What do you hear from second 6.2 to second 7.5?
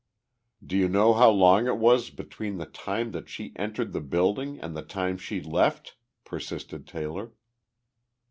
persisted Taylor.